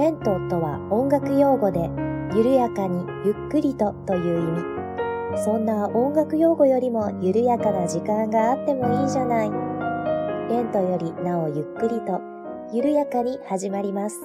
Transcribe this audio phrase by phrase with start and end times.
[0.00, 1.90] レントとは音楽用語で、
[2.34, 5.44] 緩やかにゆっくりとという意味。
[5.44, 9.50] そんな音楽用語よりも緩やかな時間があってもいいじゃない。
[10.48, 12.18] レントよりなおゆっくりと、
[12.72, 14.22] 緩やかに始まります。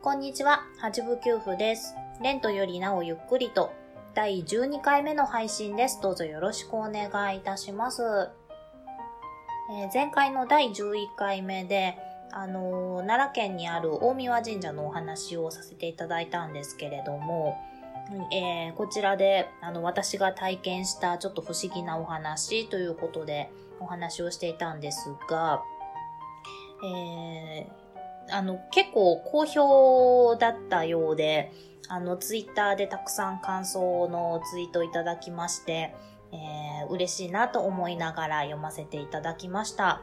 [0.00, 1.94] こんにちは、八部九夫です。
[2.22, 3.70] レントよりなおゆっくりと、
[4.14, 6.00] 第12回目の配信です。
[6.00, 8.02] どうぞよろしくお願いいたします。
[8.02, 11.98] えー、前回の第11回目で、
[12.30, 17.56] あのー、奈良県にある大宮神社のお話をさせていただいたんですけれども、
[18.30, 25.62] えー、こちらであの私が体験したちょっと不思議なお話ということでお話をしていたんですが、
[26.84, 27.84] えー
[28.30, 31.52] あの、結構好評だったようで、
[31.88, 35.94] あの、ツイッターでたくさん感想のツイートいただきまして、
[36.32, 40.02] えー、嬉しいなと思いながら読ませていただきました。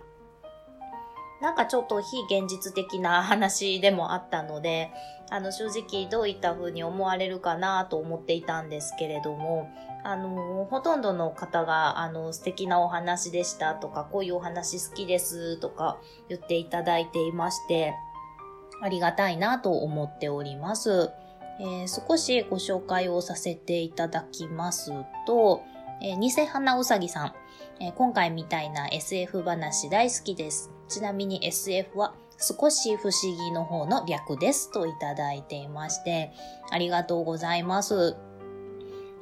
[1.42, 4.92] なんかちょっと非現実的な話でもあったので、
[5.32, 9.68] あの正直どういった風に思われるかなと思っていたんですけれども、
[10.04, 17.94] あの、ほとんどの方が、あの、素敵なお話でしたとか、こういうお話好きですとか言っていただいていまして、
[18.82, 21.12] ありがたいなと思っております。
[21.60, 24.92] えー、少しご紹介をさせていただきます
[25.28, 25.64] と、
[26.02, 27.34] えー、偽花うさぎさん、
[27.80, 30.72] えー、今回みたいな SF 話大好きです。
[30.88, 36.32] ちなみに SF は少し不思議の方の略ですといただいていまして、
[36.72, 38.18] ありがとうございます。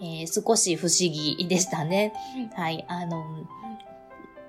[0.01, 2.13] えー、少し不思議でしたね。
[2.55, 3.23] はい、あの、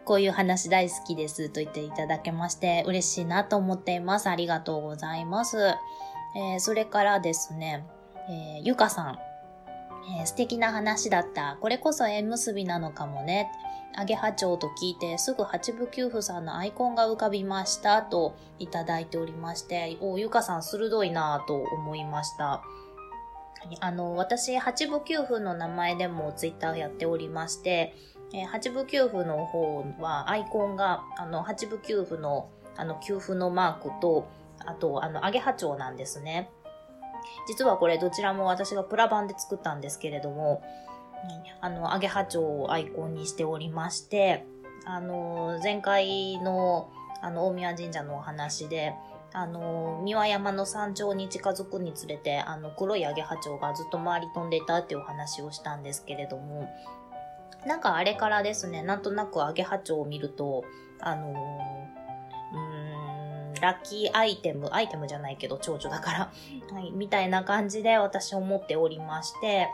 [0.05, 4.29] こういう話大好きですと言っていただけまして嬉しいなと思っています。
[4.29, 5.75] ありがとうございます。
[6.37, 7.85] えー、それからですね、
[8.29, 9.19] えー、ゆかさん、
[10.19, 11.59] えー、素敵な話だった。
[11.61, 13.51] これこそ縁結びなのかもね。
[13.97, 22.63] アゲハチョウと聞いてすぐ八部九夫さんのアイコンが浮かびましたといただいておりまして、おゆかさん鋭いなぁと思いました。
[23.81, 27.95] あの、私、八部九夫の名前でもツイッターやっておりまして、
[28.33, 34.29] えー、八部給付の方はアイコンが、あの、八部給付の、あの、給付のマークと、
[34.67, 36.51] あと、あの、アゲハチョウなんですね。
[37.47, 40.63] 実はこれどちらも私がプラ版で作ったんですけれども、
[41.61, 44.47] あの、アゲハチョウをアイコンにしておりまして、
[44.85, 46.91] あの、前回の、
[47.21, 48.95] あの、大宮神社のお話で、
[49.33, 56.69] あの、三輪山の山頂に近づくにつれて、あの、黒いアゲハチョウがずっと回り飛んでいたっていうお話をしたんですけれども、
[57.67, 60.65] なんかあれからですね、なんとなくアゲハチョウを見ると、
[61.01, 61.80] あの、
[63.61, 66.19] ラッキーアイテム、アイテムじゃないけど蝶々だから、
[66.73, 69.69] はい、みたいな感じで私思っておりまして、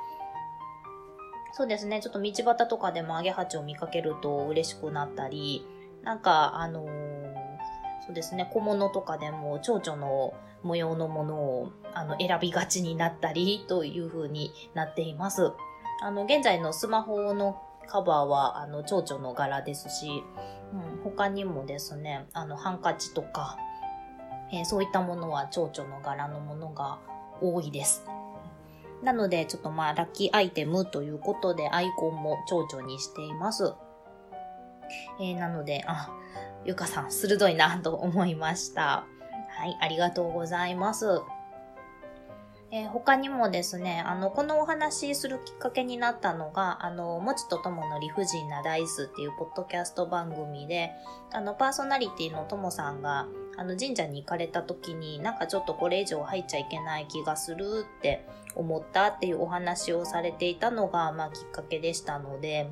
[1.53, 5.67] そうですね、ちょっと道端とかでもアゲハチョウ見かけると嬉しくなったり、
[6.03, 6.89] なんか、あのー、
[8.07, 15.53] そうですね、小物とかでも蝶々の模様のものをあの選びがちになったりという風になっています。
[16.03, 20.25] あの、現在のスマホのカバーは、あの、蝶々の柄ですし、
[20.73, 23.57] うん、他にもですね、あの、ハンカチとか、
[24.53, 26.99] えー、そういったものは蝶々の柄のものが
[27.41, 28.05] 多いです。
[29.03, 33.75] なので、ちょっとまあ、ラッキーアイテムということで、アイコンも蝶々にしています。
[35.21, 36.11] えー、なので、あ、
[36.65, 39.05] ゆかさん、鋭いなと思いました。
[39.59, 41.23] はい、ありがとうございます。
[42.73, 50.93] えー、他にもですね、あの、このお話しするきっかけになったのが、あの、もちとともの理不尽なダイスっていうポッドキャスト番組で、
[51.33, 62.71] あの、パーソナリティのともさんが、あの、神社に行かれた時に、なんかちょっとこれ以上入っちゃいけない気がするって思ったっていうお話をされていたのが、まあ、きっかけでしたので、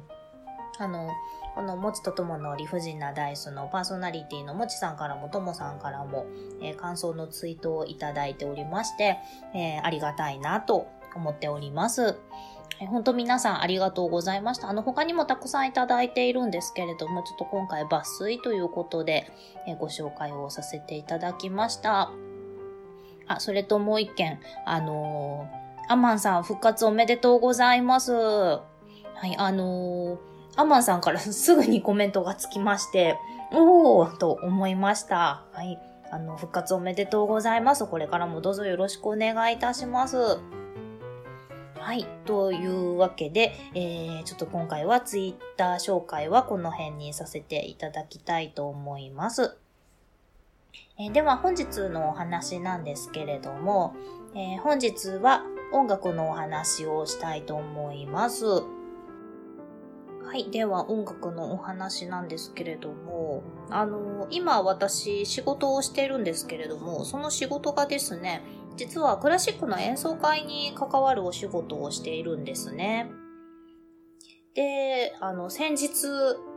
[0.79, 1.11] あの、
[1.55, 6.27] このもちとともの理不尽なダイスのパーソナリティのもちさんからもともさんからも、
[6.61, 9.19] えー、感想のツイートをいただいておりまして、
[9.55, 12.19] えー、ありがたいなと思っております。
[12.81, 14.69] 本当皆さんありがとうございました。
[14.69, 19.31] あの他にもたくさんいただいているんですけれども、ちょっと今回抜粋ということで、
[19.67, 22.11] えご紹介をさせていただきました。
[23.27, 25.49] あ、それともう一件、あの
[25.89, 28.13] アマンさん復活おめでとうございます。
[28.13, 28.61] は
[29.25, 33.19] い、あのーアマンさんからすぐにコメントがつきまして、
[33.53, 35.45] おーと思いました。
[35.53, 35.79] はい。
[36.11, 37.87] あの、復活おめでとうございます。
[37.87, 40.39] これからもどうぞよろしくお願いいたします。
[41.85, 42.07] はい。
[42.25, 49.59] というわけで、えー、ちょっと今回はツイッター紹介はこの辺にさせていただきたいと思います。
[50.99, 53.95] えー、では本日のお話なんですけれども、
[54.35, 55.43] えー、本日は
[55.75, 58.47] 音楽のお話をしたいと思います。
[58.47, 60.51] はい。
[60.51, 68.43] では、音楽のお話なんですけれども、あの、今私仕事をしてるんですけれども、その仕事がですね、
[68.77, 73.11] 実はクラシックの演奏会に関わるお仕事をしているんですね。
[74.55, 76.07] で、あの、先日、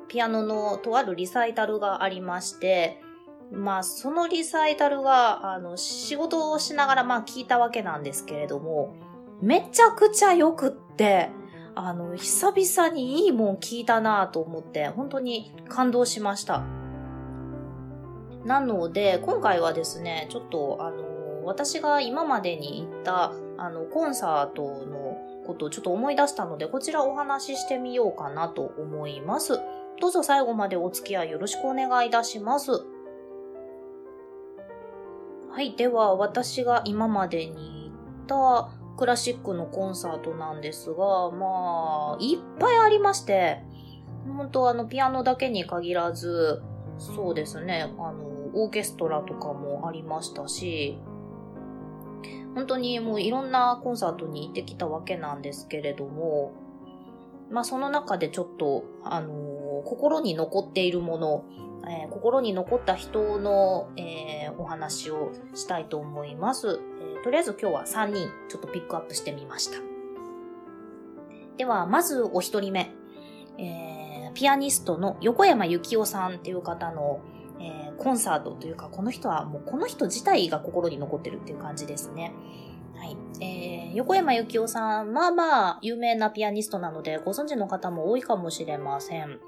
[0.07, 3.01] ピアノのとあるリサイタルがありまして、
[3.51, 8.93] まあ、そのリサイタルが、あの、仕事をしながら、まあ、聞いたわけなんですけれども、
[9.41, 11.29] めちゃくちゃ良くって、
[11.75, 16.63] あの、久々にいいもん聞いたなと思って、本当に感動しました。
[18.45, 21.16] なので、今回はですね、ちょっと、あの、
[21.47, 25.17] 私が今までに行った、あの、コンサートの
[25.47, 29.57] ことをちょっと思い出したので、こちらお話ししてみようかなと思います。
[30.01, 32.71] どうぞ最後までお付き合いよろしくお願いいたします。
[35.49, 35.73] はい。
[35.77, 43.63] では、私が今までに行ったクラシックのコンサートなんですが、まあ、いっぱいありまして、
[44.35, 46.61] 本当あの、ピアノだけに限らず、
[46.97, 50.99] そうですね、あの、オーケストラとかもありましたし、
[52.57, 56.53] 本当にもういろんなコンサートに行ってきたわけなんですけれども、
[57.51, 61.45] まあその中でちょっと、あのー、心に残っているもの、
[61.87, 66.79] えー、心に残った人の、えー、お話をしたいと思います。
[67.19, 69.77] えとりあえず今日は3人ちょっとピックアップしてみました。
[71.57, 72.89] では、まずお一人目。
[73.59, 77.19] え、ピアニストの横山幸雄さんっていう方の、
[77.97, 82.33] コンサートというか、この人はもうこの人自体が心に残ってるっていう感じですね。
[82.95, 83.17] はい。
[83.43, 89.39] えー、横山幸雄さん、まあまあ有名なピアニストなのでご存知の方も多いかもしれません。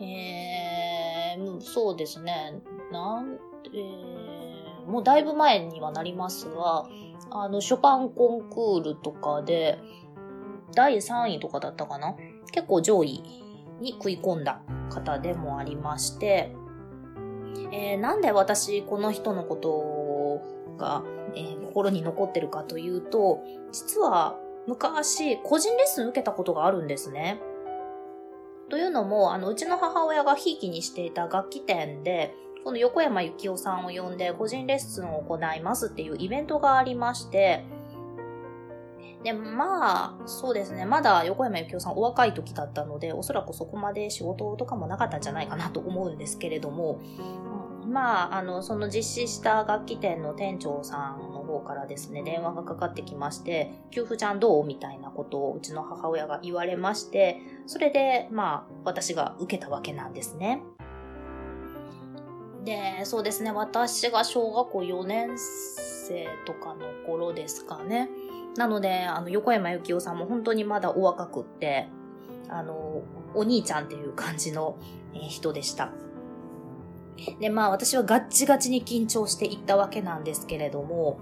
[0.00, 2.60] えー、そうですね。
[2.92, 3.38] なん、
[3.72, 6.86] えー、もうだいぶ前にはなりますが、
[7.30, 9.78] あの、ショパンコンクールとかで、
[10.74, 12.16] 第3位とかだったかな？
[12.52, 13.22] 結構上位
[13.80, 14.60] に食い込んだ
[14.90, 16.54] 方でもありまして、
[17.76, 21.02] えー、なんで私この人のことが、
[21.34, 23.42] えー、心に残ってるかというと、
[23.72, 24.38] 実は
[24.68, 27.40] 昔個人レッスン受けたことがあるんですね。
[28.70, 32.32] というのも、あの、うちの母親がひいきにしていた楽器店で、
[32.64, 37.64] この横山幸雄さんを呼んで個人レッスンを行いますっていうイベントがありまして、
[39.24, 40.84] で、まあ、そうですね。
[40.84, 47.00] まだ横山幸雄さんお若い時だったので、おそらくそこまで仕事とかもなかったんじゃないかなと思うんですけれども、
[47.86, 54.64] まあ、あの、その実施した楽器店の店長さんの方からですね、電話がかかってきまして、給付ちゃんどう？
[54.64, 60.62] みたいなことをうちの母親が言われまして、それで、まあ、私が受けたわけなんですね。
[62.64, 68.08] で、そうですね、私が小学校4年生とかの頃ですかね。
[68.56, 71.88] なので、あの、横山幸雄さんも本当にまだお若くって、
[72.48, 73.02] あの、
[73.34, 74.76] お兄ちゃんっていう感じの、
[75.12, 75.92] 人でした。
[77.40, 81.18] で、まあ私はガッチガチに緊張していったわけなんですけれども、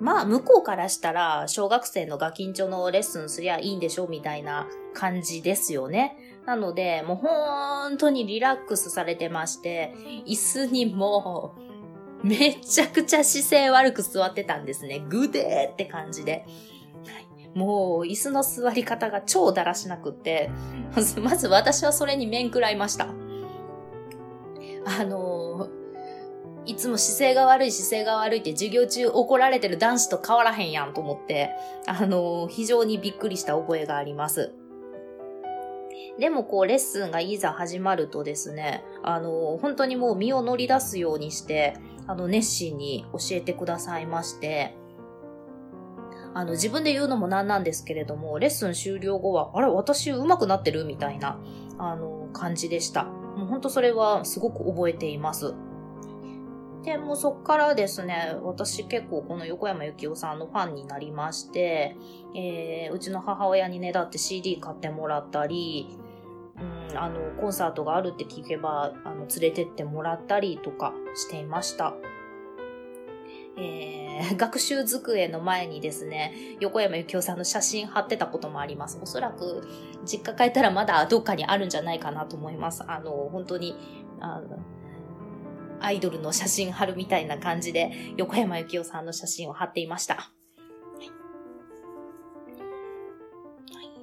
[0.00, 6.16] まあ向こうからしたら小学生のガキンチョのレッスンすりゃいいんでしょみたいな感じですよね。
[6.44, 9.94] なので、もう本当にリラックスされてまして、
[10.26, 11.54] 椅子にも
[12.22, 15.04] めちゃくちゃ姿勢悪く座ってたんですね。
[15.08, 16.44] ぐでーって感じで。
[17.54, 20.50] もう椅子の座り方が超だらしなくって、
[21.22, 23.08] まず私はそれに面食らいました。
[24.86, 31.50] あのー、いつも姿勢が悪い姿勢が悪いって授業中怒られてる男子と変わらへんやんと思って、
[31.86, 34.54] あのー、非常にびっくりした覚えがあります。
[36.18, 41.76] でもこうレッスンがいざ始まるとですね、あの、本当にもう身を乗り出すようにして、
[42.06, 44.76] あの、熱心に教えてくださいまして、
[46.32, 51.38] あの、自分で言うのもなんなんですけれども、レッスン終了後は、あれ、私上手くなってるみたいな、
[51.78, 53.08] あの、感じでした。
[53.36, 55.54] もう本当それはすごく覚えています。
[56.82, 61.96] で、もうそっからですね、私結構この横山幸夫さんのファンになりまして、
[62.34, 65.98] えー、うちの母親にね、だって CD 買ってもらったり、
[66.90, 71.94] うん、あの、コンサートがあるって聞けば、あの、連れてってもらったりとかしていました。
[73.58, 78.98] えー、 学習机の前にですね、横山幸雄さんの写真貼ってたこともあります。
[79.02, 79.66] おそらく、
[80.04, 82.84] 実家帰ったらまだどっかにあるんじゃないかなと思います。
[82.86, 83.76] あの、本当に、
[84.20, 84.58] あの、
[85.80, 90.30] アイドルの写真貼るみたいな感じで、横山幸雄さんの写真を貼っていました。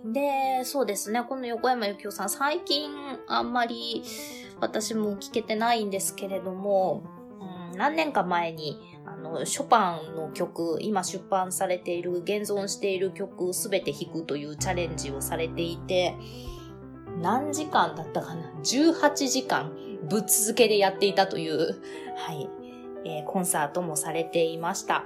[0.06, 1.24] で、そうですね。
[1.24, 2.92] この横山幸雄さん、最近
[3.28, 4.04] あんまり
[4.60, 7.04] 私も聞けてないんですけれども、
[7.72, 16.16] うん、何年か前に、あの、ショパンの曲、今出版されている、現存している曲すべて弾くというチャレンジをされていて、
[17.22, 19.72] 何時間だったかな ?18 時間
[20.10, 21.82] ぶっ続けでやっていたという、
[22.18, 22.50] はい、
[23.06, 25.06] えー、コンサートもされていました。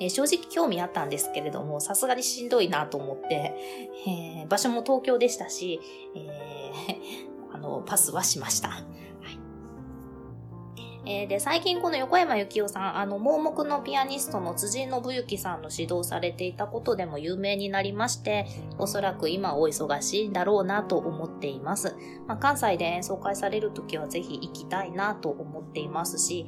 [0.00, 3.54] えー、正直興味あったんですけれども、さすがにしんどいなと思って、
[4.06, 5.80] えー、場所も東京でしたし、
[6.16, 8.70] えー、あの、パスはしました。
[11.10, 18.46] えー、で、最近この横山幸雄さん、あの、盲目のピアニストの辻信之さんの指導されていたことでも有名になりまして、
[18.78, 21.96] おそらく今お忙しいんだろうなと思っています。
[22.28, 26.46] まあ、関西で演奏会されるときはぜひ行きたいなと思っていますし、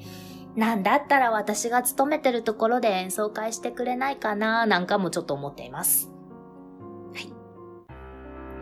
[0.54, 6.12] なんだったら私が勤めてるところで演奏会してくれないかななんかもちょっと思っています。
[7.14, 7.21] は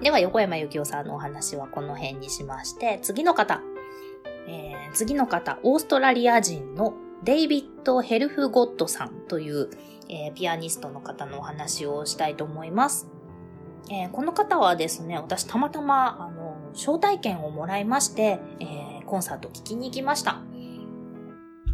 [0.01, 0.03] い。
[0.03, 3.61] では、横山幸雄さんのお話はこの辺にしまして、次の方。
[4.49, 9.71] えー、次の方、オーストラリア人のデイビッド・ヘルフゴッドさんという、
[10.09, 13.09] えー、ピアニストの方のお話をしたいと思います。
[13.91, 20.41] えー、この方はですね、私たまたま、あの、招待券をもらいまして、えー、コンサート聴きに行きました。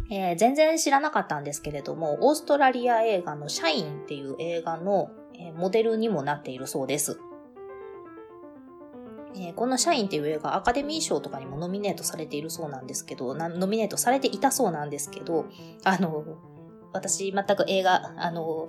[0.09, 7.19] えー、全然知らなかったんですけれども、オーストラリア映画のシャインっていう映画の、えー、モデルにもなっているそうです。
[9.39, 15.45] えー、このシャインっていう映画アカデミー賞とかにもノミネートされているそうなんですけど、ノミネートされていたそうなんですけど、
[15.83, 16.23] あの、
[16.93, 18.67] 私全く映画、あの、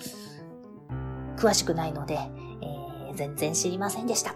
[1.36, 4.34] 詳しくないので、えー、全然知りませんでした。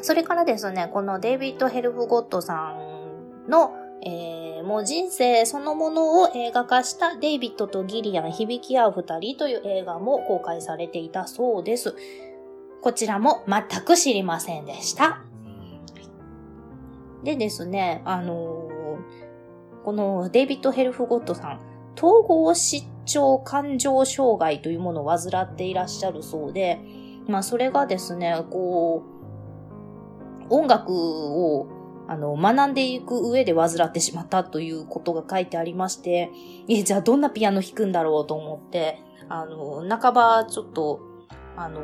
[0.00, 11.96] それからですね、このデイビッド・ヘルフゴットさんのえー、もう人生そのものを映画化したデイビッドとギリアン響き合う二人という映画も公開されていたそうです。
[12.82, 15.22] こちらも全く知りませんでした。
[17.24, 21.60] でですね、あのー、このデイビッド・ヘルフゴットさん、
[21.96, 26.80] 統合失調感情障害というものを患っていらっしゃるそうで、
[27.26, 29.02] まあそれがですね、こ
[30.50, 31.66] う、音楽を
[32.08, 36.30] あの、学んでいく上で患ってしまったということが書いてありまして、
[36.66, 41.00] え、じゃあどんなピアノ弾くんだろうと思って、あの、半ばちょっと、
[41.54, 41.80] あの、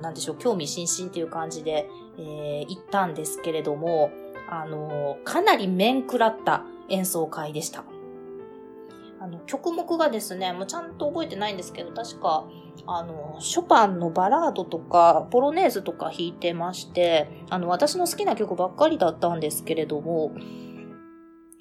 [0.00, 1.88] なんでしょう、興味津々っていう感じで、
[2.18, 4.10] えー、行ったんですけれども、
[4.48, 7.84] あの、かなり面食らった演奏会でした。
[9.18, 12.46] あの、曲目がですね、もうちゃんと覚えてないんですけど、確か、
[12.86, 20.32] あの、ショパンのバラードとか、ポロネーズとか弾いてまして、あの、私の好きな曲ばっかりだったんですけれども、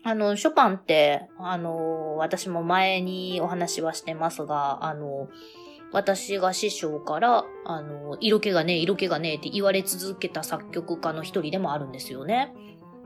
[0.03, 5.29] あの、ショパンって、あの、私も前にお話はしてますが、あの、
[5.95, 12.53] 私が師匠から、あの、色気がね色気がねって言われ続けた作曲家の一人でもあるんですよね。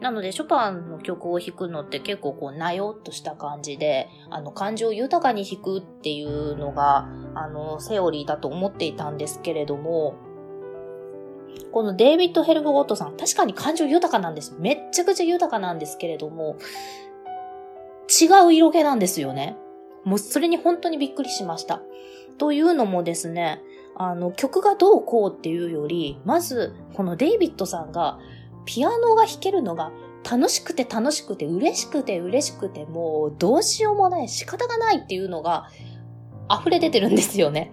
[0.01, 10.15] なので、ショパンの曲を弾くのって結構こう、なよっとした感じで、あの、感情豊かに弾くっていうのが、あの、セオリーだと思っていたんですけれども、
[11.71, 14.55] このデイビッド・ヘルフゴットさん、確かに感情豊かなんです。
[14.57, 16.55] めっちゃくちゃ豊かなんですけれども、
[18.09, 19.57] 違う色気なんですよね。
[20.05, 21.83] もうそれに本当にびっくりしました。
[22.39, 23.61] というのもですね、
[23.95, 28.17] あの、曲がどうこうっていうより、まず、このデイビッドさんが
[28.65, 29.91] ピアノが弾けるのが
[30.29, 35.69] 楽しくて楽しくて嬉しくて嬉しくてもうどうしようもない仕方がないっていうのが
[36.51, 37.71] 溢れ出てるんですよね。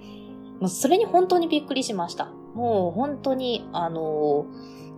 [0.61, 2.27] もうそれに本当にびっくりしました。
[2.55, 4.47] もう本当に、あの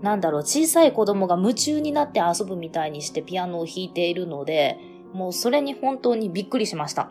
[0.01, 4.79] ー、なんだろう、小さい子供が夢中になって遊ぶみたいにしてピアノを弾いているので、
[5.13, 7.11] もうそれに本当にびっくりしました。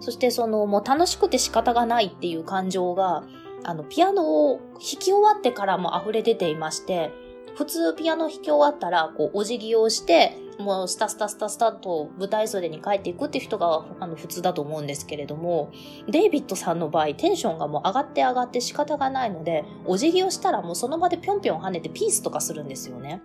[0.00, 3.24] そしてその、もう楽しくて仕方がないっていう感情が、
[3.64, 7.10] あの、ピアノを弾き終わってからも溢れ出ていまして、
[7.56, 15.70] 普通ピアノ弾き終わったら、こう、お辞儀をして、もうスタスタスタスタと舞台袖に帰っていくっていう人があの普通だと思うんですけれども、
[16.08, 23.22] デイビッドさんの場合テンションがもう上がって上がって仕方がないので、お辞儀をしたらもうその場でぴょんぴょん跳ねてピースとかするんですよね。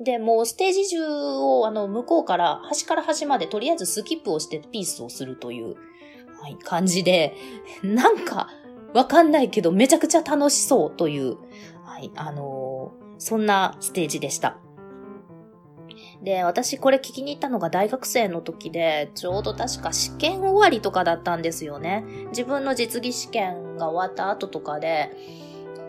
[0.00, 5.74] で、もうステージ中をあの向こうから端から端までとりあえずスキップをしてピースをするという、
[6.46, 7.34] はい、感じで、
[7.82, 8.50] なんか
[8.94, 11.38] わかんないけど、めちゃくちゃ楽しそうという、
[11.84, 14.56] はい、あのー、そんなステージでした。
[16.22, 22.04] で、私これ聞きに行ったのが大学生の時で、ちょうど確か試験終わりとかだったんですよね。
[22.28, 25.10] 自分の実技試験が終わった後とかで、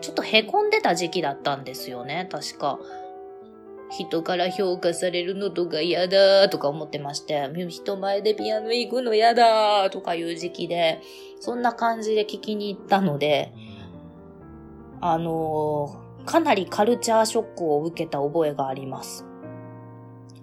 [0.00, 2.80] ちょっと凹んでた時期だったんですよね、確か。
[3.90, 11.00] 人から評価されるのとか嫌だとか思ってまして、人前でピアノ行くの嫌だとかいう時期で、
[11.40, 13.52] そんな感じで聞きに行ったので、
[15.00, 19.24] あのー、かなりカルチャーショックを受けた覚えがあります。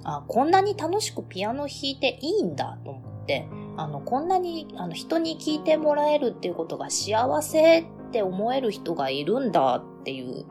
[0.03, 3.47] あ、こんなに楽しくピアノ弾いていいんだと思って、
[3.77, 10.45] あの、こんなにあの人に聞いてもらえるっていうことが幸せって思える人がいるんだっていう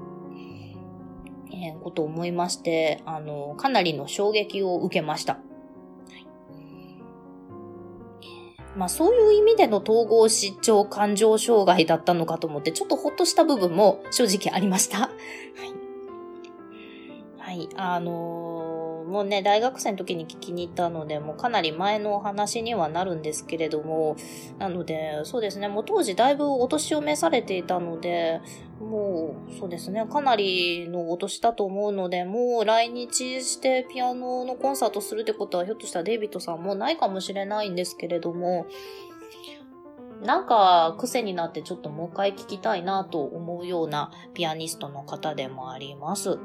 [1.62, 5.34] えーことを思いまして、あの、かなりの衝撃を受けました。
[5.34, 5.42] はい
[8.76, 14.98] まあそういう意味での統合失調感情障害だったのかと思って、ちょっとほっとした部分も正直ありました。
[14.98, 15.10] はい。
[17.38, 17.68] はい。
[17.76, 18.63] あのー
[19.06, 24.16] もうね、大学生の時に聞きに行ったので、もうかなり前のお話にはなるんですけれども、
[24.58, 28.40] なので、そうですね、もう当時だいぶお年を召されていたので、
[28.80, 38.66] もう、そうですね、かなりのお年だと思うので、もう来日してピアノのコンサートするってことは、ひょっとしたらデイビッドさんもないかもしれないんですけれども、
[40.22, 46.38] なんか癖になってちょっともう一回聞きたいなと思うようなピアニストの方でもあります。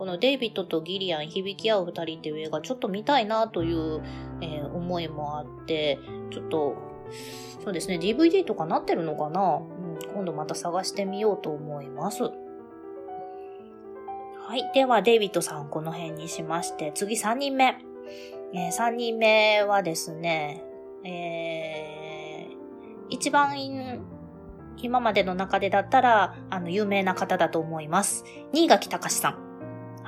[0.00, 4.02] このデイビッドとギリアン響き合う二人っていう映画ちょっと見たいなという、
[4.40, 5.98] えー思いもあって、
[6.30, 6.74] ちょっと、
[7.62, 12.22] そうですね、DVD とかなってるのかな、うん、今度また探してみようと思います。
[12.22, 12.30] は
[14.56, 14.70] い。
[14.72, 17.76] では、デイビッドさんこの辺にしまして、次3人目。
[18.54, 20.62] えー、3人目はですね、
[21.04, 22.56] えー、
[23.10, 23.54] 一番
[24.78, 28.24] 今までの中でだったら、あの、有名な方だと思います。
[28.54, 29.49] 新垣隆さん。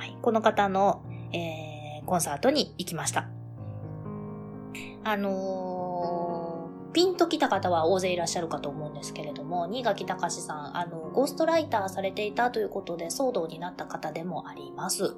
[0.03, 0.17] はい。
[0.21, 3.29] この方の、えー、コンサートに行きました。
[5.05, 15.15] あのーピンと来た方は大勢いらっしゃるかと思うんですけれども、新垣隆さん、あの、ゴーストライターされていたということで騒動になった方でもあります。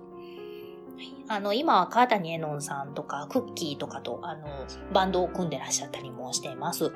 [1.28, 4.48] あの、今は川谷絵音さんとか、クッキーとかと、あの、
[4.94, 6.94] バンドを組んでらっしゃったりもしています。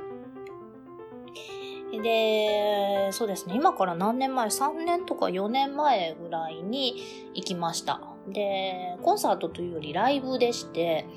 [1.92, 6.96] で、そうですね、今から何年前 ?3 年とか4年前ぐらいに
[7.34, 8.02] 行きました。
[8.28, 11.08] で、コンサートというよりライブでして、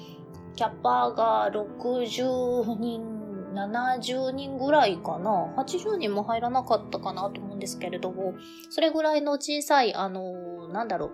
[0.57, 3.13] キャッパーが60人、
[3.55, 8.35] 70人ぐらいかな？80人も入らなかったかなと思うんですけれども、
[8.71, 11.11] それぐらいの小さい、あの、なんだろう、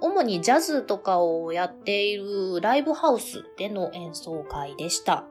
[0.00, 5.24] 主にジャズとかをやっているライブハウスでの演奏会でした。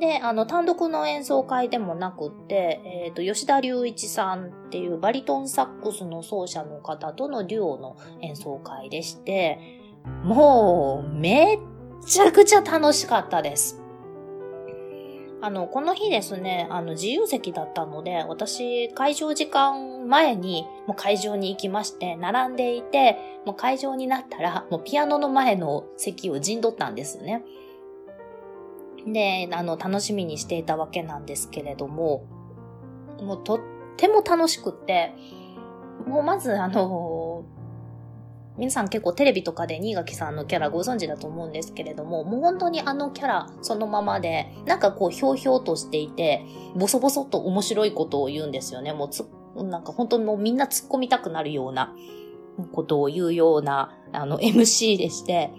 [0.00, 9.58] で、あの、単独の演奏会でもなくって、えっ、と、吉田隆一さんっていうバリトンサックスの奏者の方とのデュオの演奏会でして、
[10.24, 11.58] もう、めっ
[12.06, 13.82] ちゃくちゃ楽しかったです。
[15.42, 27.42] あの、この日ですね、あの、自由席だったので、私、会場時間前に、もう会場に行きまして、並んでいて、もう会場になったら、もうピアノの前の席を陣取ったんですね。
[29.06, 32.24] で、あの、楽しみにしていたわけなんですけれども、
[33.20, 33.60] もうとっ
[33.96, 35.14] ても楽しくって、
[36.06, 37.44] もうまずあの、
[38.56, 48.92] 皆さん結構テレビとかで新垣さんのキャラご存知だと思うんですけれども、もう本当にあのキャラそのままで、なんかこうひょうひょうとしていて、ボソボソと面白いことを言うんですよね。
[48.92, 51.94] もうつ、なんか本当にもうみんな突っ込みたくなるような
[52.72, 55.50] ことを言うような、あの MC でして、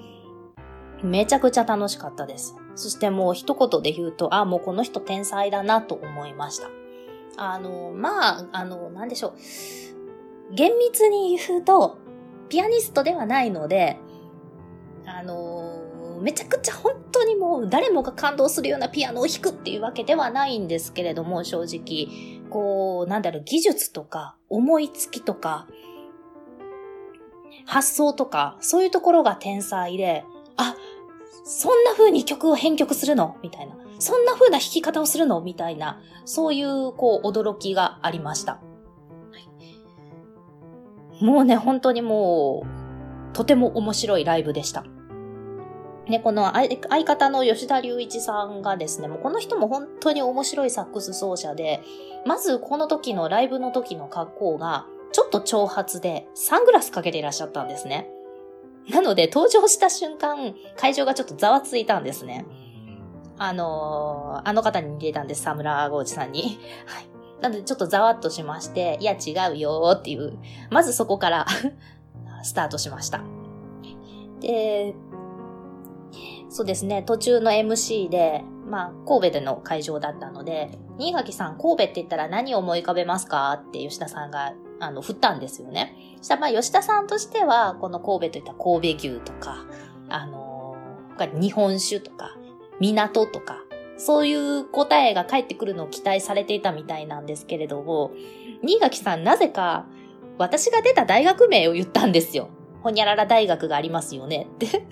[1.01, 2.55] めちゃくちゃ楽しかったです。
[2.75, 6.69] そしてもう一言で言うと、あ、もうこの人天才だなと思いました。
[7.37, 10.55] あの、まあ、あの、なんでしょう。
[10.55, 11.97] 厳密に言うと、
[12.49, 13.97] ピアニストではないので、
[15.05, 25.67] あの、めちゃくちゃ本当にもう誰もが感動するようなピアノを弾くっていうわけではないんですけれども、正直、こう、なんだろう、技術とか、思いつきとか、
[27.65, 30.23] 発想とか、そういうところが天才で、
[30.57, 30.75] あ、
[31.43, 33.37] そんな風に曲を編曲するの？
[33.41, 33.75] みたいな。
[33.99, 35.41] そんな風な弾き方をするの？
[35.41, 36.01] みたいな。
[36.25, 38.53] そういう、こう、驚きがありました。
[38.53, 38.59] は
[41.19, 44.83] いもうね、本当にもう、とても面白いライブでした。
[46.07, 51.81] ね、この相相方の吉田隆一さんがですね、もうこの人も本当に面白いサックス奏者で、
[52.25, 58.09] まずこの時のライブの時の格好が、ちょっと長髪で、サングラスかけていらっしゃったんですね。
[58.91, 62.45] なので、登場した瞬間、会場がちょっとざわついたんですね。
[63.37, 66.59] あのーあの方に似てたんです、サムラーゴーチさんに。
[66.85, 67.07] はい。
[67.41, 70.37] なので、ちょっとざわっとしまして、いや、違うよーっていう、
[70.69, 71.45] まずそこから
[72.43, 73.21] スタートしました。
[74.39, 74.95] で、
[76.49, 83.51] そうですね、途中の MC で、まあ、神戸での会場だったので、新垣さん、神戸って言ったら何を思い浮かべますか？
[83.53, 85.95] って吉田さんが、あの、振ったんですよね。
[86.17, 89.65] そしたら、まあ、吉田さんとしては、この神戸といった神戸牛とか、
[90.09, 90.51] あのー
[91.17, 92.35] 他に日本酒とか、
[92.79, 93.63] 港とか、
[93.97, 98.11] そういう答えが返ってくるのを期待されていたみたいなんですけれども、
[98.63, 99.85] 新垣さんなぜか、
[100.37, 102.49] 私が出た大学名を言ったんですよ。
[102.81, 104.87] ほにゃらら大学がありますよねって。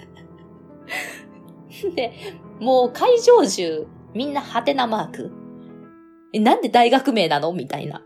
[1.96, 2.14] で、
[2.60, 5.32] もう会場中、みんなハテナマーク。
[6.34, 7.52] え、なんで大学名なの？
[7.54, 8.04] みたいな。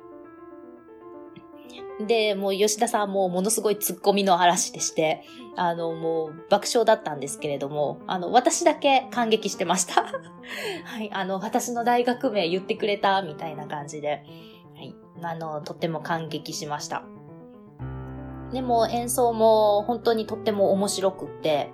[1.99, 5.23] で、もう吉田さんもものすごい突っ込みの嵐でして、
[5.55, 10.03] あの、もう爆笑だったんですけれども、あの、私だけ感激してました。
[10.85, 14.23] はい、あの、私の大学名言ってくれた、みたいな感じで、
[14.75, 17.03] はい、あの、とっても感激しました。
[18.51, 21.71] でも演奏も本当にとっても面白くって、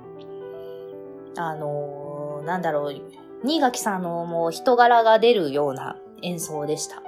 [1.38, 3.02] あの、なんだろう、
[3.44, 7.02] 新垣さんのもう人柄が出るような演奏でした。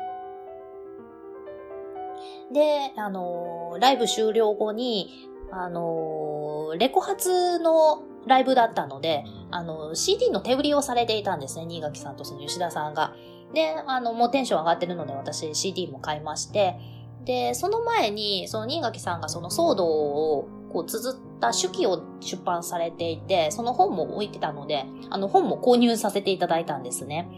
[2.51, 13.13] で、あの、ライブ終了後に、あの、レコ発のライブだったので、あの、CD の手売りをされていたんですね、新垣さんとその吉田さんが。
[13.53, 16.77] で、あの、もうテンション上がってるので私 CD も買いまして、
[17.25, 27.29] で、その前に、その新垣さんがその騒動をこう綴った手記を出版されていて、その本も置いてたので、あの本も購入させていただいたんですね。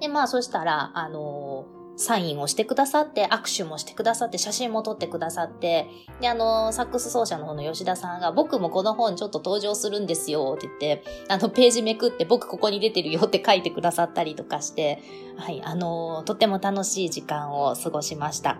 [0.00, 5.86] で、まあそしたら、あのーサインをしてくださって、握手もしてくださって、写真も撮ってくださって、
[6.20, 15.02] で、あの、サックス奏者の方の吉田さんが、僕もこの本ちょっと登場するんですよ、って言って、あの、ページめくって、僕ここに出てるよって書いてくださったりとかして、
[15.36, 18.56] はい、あの、とっても楽しい時間を過ごしました。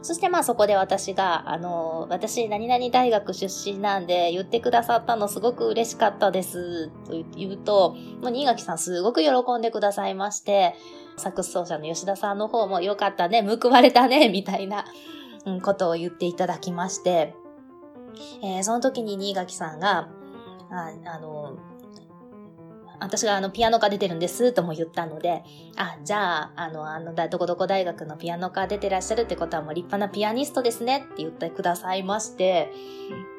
[0.00, 10.76] そしてまあそこで私が、あの、私何々大学出身なんで言ってくださったのすごく嬉しかったです、と言うと、もう新垣さんすごく喜んでくださいまして、
[11.18, 14.84] サクス奏者の吉田さんの方もよかったね、報われたね、 みたいな、
[15.44, 17.34] うん、ことを言っていただきまして、
[18.42, 20.08] えー、その時に新垣さんが、
[20.70, 21.56] ああの、
[23.00, 25.44] 私があのピアノ科出てるんですとも言ったので、
[25.76, 32.72] あ、じゃあ、あの、あの、どこどこ大学のピアノ科出てらっしゃるってことはもう立派なピアニストですねって言ってくださいまして、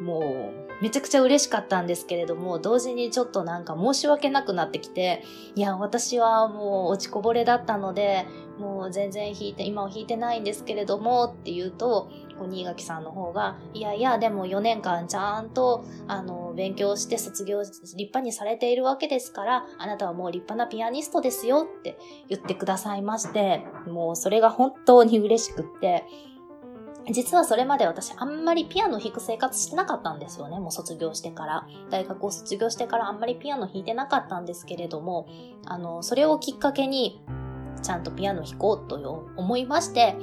[0.02, 5.24] もう、めちゃくちゃ嬉しかったんですけれども、同時にちょっとなんか申し訳なくなってきて、
[5.56, 8.26] いや、私はもう落ちこぼれだったので、
[8.60, 12.10] もう全然弾いて、今は弾いてないんですけれどもって言うと、
[12.46, 21.98] 新垣さんの方が、いやいや、でも4年間ちゃんと、あの、勉強して卒業、立派にされているわけですから、あなたはもう立派なピアニストですよって
[22.28, 26.06] 言ってくださいまして、もうそれが本当に嬉しくって、
[27.12, 30.60] 実はそれまで私あんまりピアノ弾く生活してなかったんですよね。
[30.60, 31.68] もう卒業してから。
[31.90, 35.28] 大学を卒業してからあんまりピアノ弾いてなかったんですけれども、
[35.66, 37.22] あの、それをきっかけに、
[37.82, 38.96] ちゃんとピアノ弾こうと
[39.38, 40.16] 思いまして、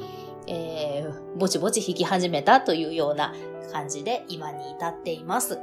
[0.47, 3.35] えー、ぼちぼち弾き始めたというような
[3.73, 5.59] 感じで今に至っています。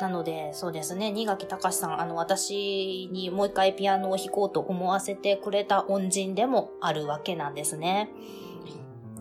[0.00, 8.10] なので、そうですね、新垣隆さん、あの、私にもう一回ピアノを弾こうと思わせてくれた恩人でもあるわけなんですね。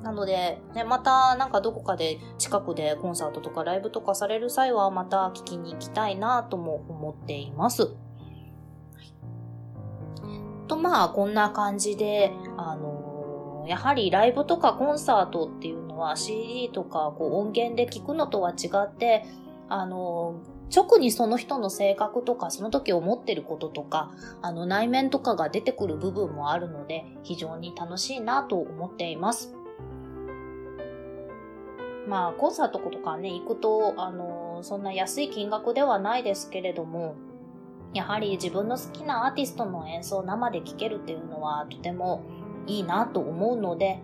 [0.01, 7.91] なので、ね、またなんかどこかで近くでコンサートとかライブとかされる際はまた聞きに行きたいなとも思っています。
[10.67, 13.00] とまあ、こんな感じで、あの
[13.67, 19.25] やはりライブとかコンサートっていうのは CD とかこう音源で聞くのとは違って、
[19.69, 20.35] あの、
[20.73, 29.53] 直にその人の性格とか、その時思ってることとか、あの内面とかが出てくる部分もあるので、非常に楽しいなと思っています。
[32.07, 37.15] まあ、コンサートとかね、行くと、あの、そんな安い金額ではないですけれども、
[37.93, 42.23] やはり自分の好きなアーティストの演奏を生で聴けるっていうのはとても
[42.67, 44.01] いいなと思うので、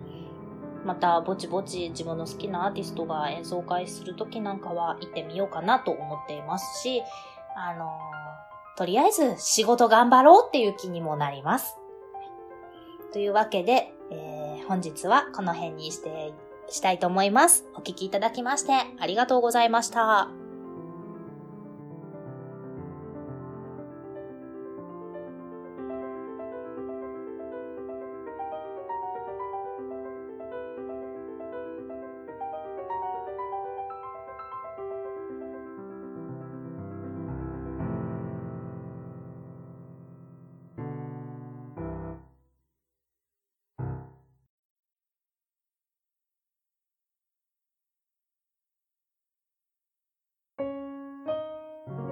[0.85, 7.01] またぼちぼち自分の好きなアーティストが演奏会するときなんかは行ってみようかなと思っていますし、
[7.55, 11.75] あのー、とりあえず仕事頑張ろうっていう気にもなります。
[13.11, 16.33] というわけで、えー、本日はこの辺にして、
[16.69, 17.65] したいと思います。
[17.75, 20.46] お聴きいただきましてありがとうございました。